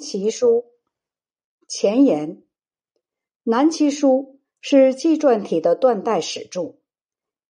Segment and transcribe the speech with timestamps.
[0.00, 0.64] 齐书
[1.68, 2.36] 前言，
[3.44, 6.76] 《南齐书》是纪传体的断代史著，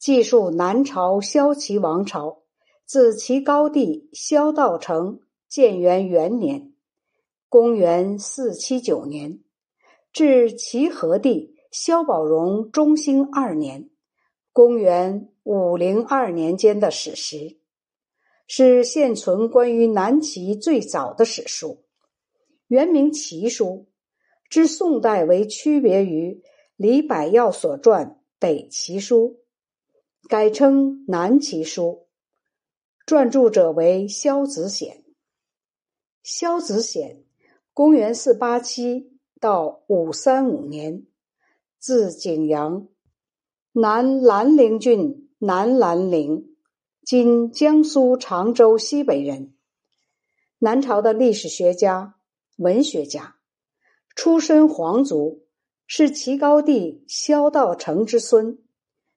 [0.00, 2.42] 记述南朝萧齐王朝
[2.84, 6.74] 自齐高帝萧道成建元元年
[7.48, 9.38] （公元四七九年）
[10.12, 13.90] 至齐和帝萧宝融中兴二年
[14.52, 17.60] （公元五零二年）间的史实，
[18.48, 21.84] 是现存关于南齐最早的史书。
[22.70, 23.66] 原名《齐书》，
[24.48, 26.40] 之宋代为区别于
[26.76, 28.06] 李百药所传
[28.38, 29.40] 《北齐书》，
[30.28, 32.06] 改称《南齐书》。
[33.12, 35.02] 撰著者为萧子显。
[36.22, 37.24] 萧子显，
[37.74, 41.04] 公元四八七到五三五年，
[41.80, 42.86] 字景阳，
[43.72, 46.54] 南兰陵郡南兰陵
[47.04, 49.54] （今江苏常州西北）人，
[50.60, 52.14] 南朝的历史学家。
[52.60, 53.36] 文学家，
[54.14, 55.46] 出身皇族，
[55.86, 58.58] 是齐高帝萧道成之孙，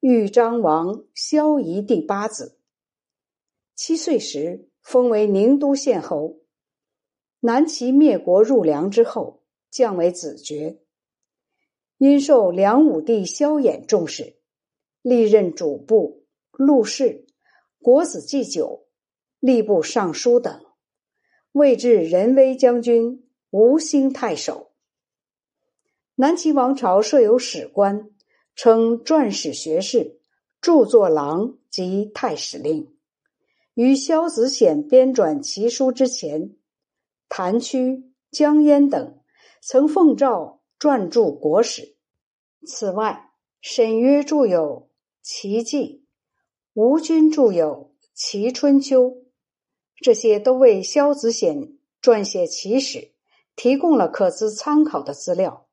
[0.00, 2.58] 豫章王萧绎第八子。
[3.76, 6.40] 七岁时封为宁都县侯。
[7.38, 10.80] 南齐灭国入梁之后，降为子爵。
[11.96, 14.34] 因受梁武帝萧衍重视，
[15.00, 17.24] 历任主簿、录事、
[17.80, 18.88] 国子祭酒、
[19.40, 20.60] 吏部尚书等，
[21.52, 23.24] 位至仁威将军。
[23.50, 24.72] 吴兴太守，
[26.16, 28.10] 南齐王朝设有史官，
[28.54, 30.20] 称撰史学士、
[30.60, 32.94] 著作郎及太史令。
[33.72, 36.56] 于萧子显编纂奇书之前，
[37.30, 39.18] 谭屈、江淹等
[39.62, 41.96] 曾奉诏撰著国史。
[42.66, 43.30] 此外，
[43.62, 44.90] 沈约著有
[45.22, 46.04] 《齐记》，
[46.74, 49.10] 吴军著有《齐春秋》，
[49.96, 53.12] 这些都为萧子显撰写奇史。
[53.58, 55.66] 提供了可资参考的资料。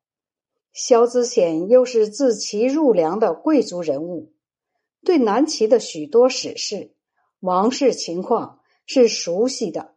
[0.73, 4.33] 萧子显又是自齐入梁的贵族人物，
[5.05, 6.95] 对南齐的许多史事、
[7.39, 9.93] 王室情况是熟悉的，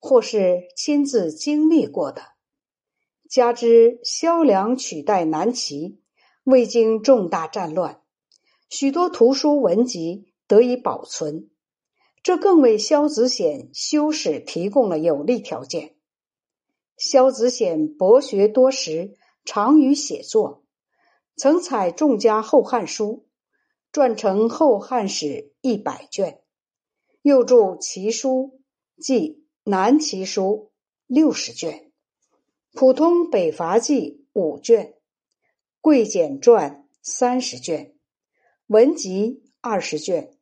[0.00, 2.22] 或是亲自经历过的。
[3.30, 6.00] 加之萧梁取代南齐，
[6.42, 8.02] 未经重大战乱，
[8.68, 11.50] 许多图书文集得以保存，
[12.24, 15.94] 这更为萧子显修史提供了有利条件。
[16.98, 20.64] 萧子显博学多识，长于写作，
[21.36, 23.26] 曾采众家《后汉书》，
[23.96, 25.26] 撰成《后汉史》
[25.60, 26.40] 一百卷，
[27.22, 28.60] 又著《齐书》
[29.00, 29.30] 即
[29.62, 30.70] 《南齐书》
[31.06, 31.72] 六十卷，
[32.72, 34.86] 《普通北伐记》五卷，
[35.80, 37.94] 《贵简传》三十卷，
[38.66, 40.36] 文集二十卷。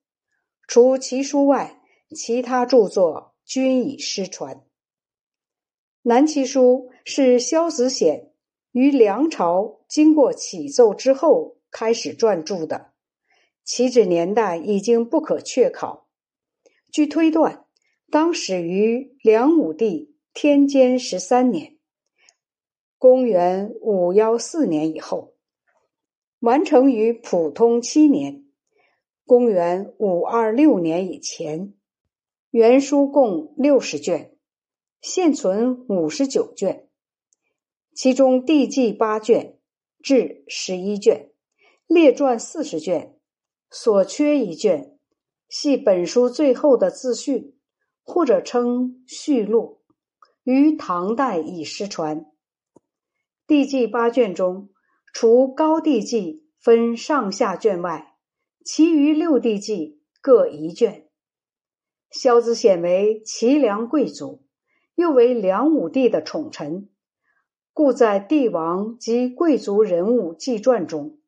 [0.67, 1.83] 除齐书外，
[2.17, 4.66] 其他著作均已失传。
[6.09, 8.31] 南齐书是萧子显
[8.71, 12.93] 于梁朝经过启奏之后开始撰著的，
[13.65, 16.06] 起止年代已经不可确考。
[16.93, 17.65] 据推断，
[18.09, 21.77] 当始于梁武帝天监十三年
[22.99, 25.34] （公元五幺四年）以后，
[26.38, 28.44] 完成于普通七年
[29.27, 31.75] （公元五二六年）以前。
[32.53, 34.35] 原书共六十卷。
[35.09, 36.89] 现存五十九卷，
[37.94, 39.56] 其中地记八卷，
[40.03, 41.31] 志十一卷，
[41.87, 43.17] 列传四十卷，
[43.71, 44.99] 所缺一卷，
[45.49, 47.55] 系本书最后的自序，
[48.03, 49.81] 或者称序录，
[50.43, 52.27] 于唐代已失传。
[53.47, 54.71] 地记八卷中，
[55.12, 58.17] 除高帝纪分上下卷外，
[58.65, 61.09] 其余六帝纪各一卷。
[62.11, 64.45] 萧子显为齐梁贵族。
[64.96, 66.88] 又为梁武帝的宠臣，
[67.74, 71.18] 故在帝王及贵族人物纪传中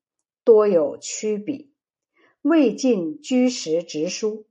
[0.42, 1.70] 多有曲笔，
[2.40, 4.46] 未尽居实直书。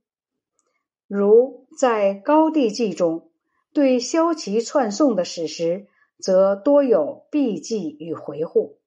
[1.08, 3.30] 如在高帝纪中，
[3.72, 8.78] 对萧齐篡宋的史实，则多有避忌与回护。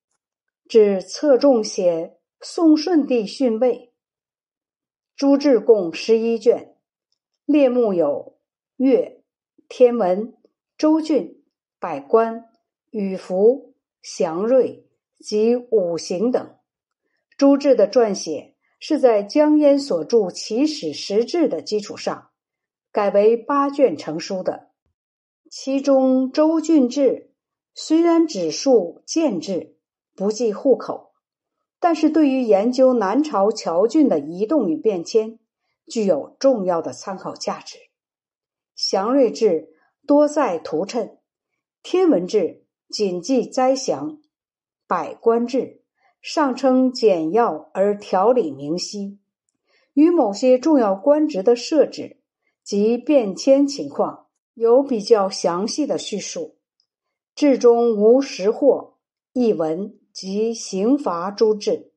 [0.70, 3.92] 只侧重写宋顺帝逊位。
[5.18, 6.78] 朱志共十一卷，
[7.46, 8.38] 列目有
[8.78, 9.21] 月。
[9.74, 10.34] 天文、
[10.78, 11.46] 周郡、
[11.80, 12.50] 百官、
[12.90, 14.86] 羽服、祥瑞
[15.18, 16.58] 及五行等。
[17.38, 22.32] 朱志的撰写是在江淹所著《齐史实志》的基础上，
[22.92, 24.72] 改为八卷成书的。
[25.50, 27.02] 其中《周郡志》
[27.74, 29.78] 虽然只述建制，
[30.18, 31.14] 不计户口，
[31.80, 35.40] 但是对于研究南朝侨郡的移动与变迁，
[35.88, 37.78] 具有重要的参考价值。
[38.84, 39.76] 祥瑞志
[40.08, 41.18] 多在图谶，
[41.84, 44.20] 天文志谨记灾祥，
[44.88, 45.84] 百官志
[46.20, 49.20] 上称简要而条理明晰，
[49.94, 52.24] 与某些重要官职的设置
[52.64, 54.26] 及变迁情况
[54.56, 56.58] 有比较详细的叙述。
[57.36, 58.98] 志中无实货、
[59.34, 61.94] 译文及刑罚诸志。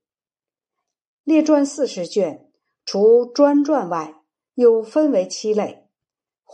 [1.25, 2.53] 列传四十卷，
[2.85, 4.23] 除专传外，
[4.55, 5.84] 又分为七类：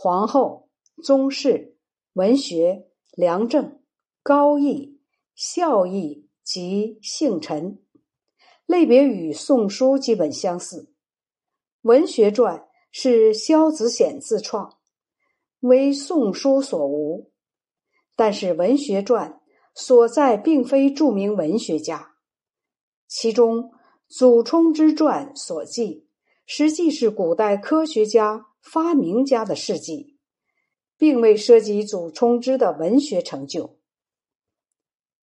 [0.03, 0.67] 皇后、
[1.03, 1.77] 宗室、
[2.13, 3.83] 文学、良政、
[4.23, 4.99] 高义、
[5.35, 7.83] 孝义及姓臣。
[8.65, 10.91] 类别与《宋书》基本相似。
[11.83, 14.79] 文学传是萧子显自创，
[15.59, 17.31] 为《宋书》所无。
[18.15, 19.39] 但是文学传
[19.75, 22.15] 所在并非著名文学家，
[23.07, 23.69] 其中
[24.07, 26.07] 祖冲之传所记，
[26.47, 30.17] 实际是古代科学家、发明家的事迹，
[30.97, 33.77] 并未涉及祖冲之的文学成就。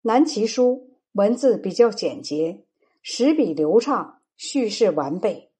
[0.02, 2.64] 南齐书文字比较简洁，
[3.02, 5.50] 史笔流畅，叙事完备，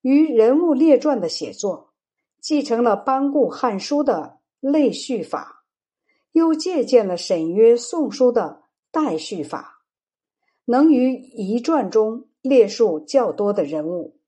[0.00, 1.92] 与人物列传的写作
[2.40, 5.56] 继承了班固《汉书》的类叙法。
[6.32, 9.82] 又借鉴了沈约《宋书》的代序法，
[10.66, 14.20] 能于一传中列述较多的人物，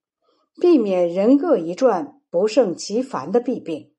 [0.60, 3.92] 避免人各一传不胜其烦的弊病。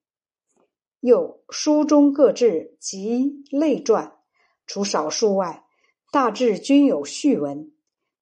[1.01, 4.17] 又书中各志及类传，
[4.65, 5.65] 除少数外，
[6.11, 7.71] 大致均有序文，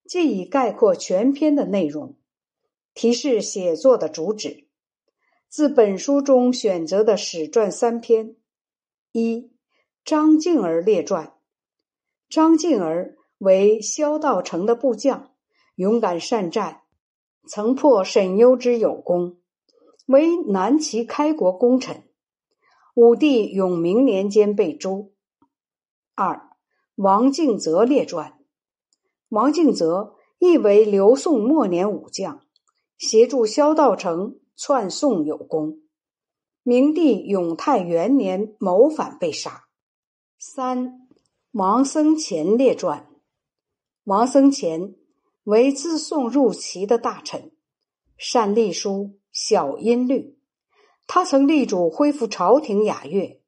[0.05, 2.17] 借以概括全篇的内容，
[2.93, 4.67] 提示写作的主旨。
[5.47, 8.35] 自本书中选择的史传三篇，
[9.11, 9.51] 一。
[10.05, 11.33] 张敬儿列传：
[12.29, 15.33] 张敬儿为萧道成的部将，
[15.75, 16.83] 勇敢善战，
[17.47, 19.38] 曾破沈攸之有功，
[20.09, 22.09] 为南齐开国功臣。
[22.95, 25.13] 武帝永明年间被诛。
[26.15, 26.49] 二
[26.95, 28.39] 王敬泽列传：
[29.29, 32.41] 王敬泽亦为刘宋末年武将，
[32.97, 35.77] 协助萧道成篡宋有功。
[36.63, 39.65] 明帝永泰元年谋反被杀。
[40.39, 41.07] 三
[41.51, 43.07] 王僧虔列传：
[44.05, 44.95] 王僧虔
[45.43, 47.51] 为自宋入齐的大臣，
[48.17, 50.37] 善隶书，小音律。
[51.07, 53.41] 他曾力主恢复朝廷雅乐。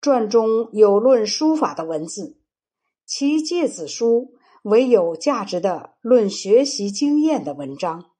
[0.00, 2.38] 传中有论书法的文字，
[3.04, 8.12] 其诫子书为有价值的论学习经验的文章。